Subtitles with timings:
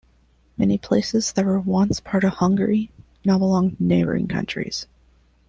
[0.57, 2.89] Many places that were once part of Hungary
[3.23, 4.87] now belong to neighboring countries.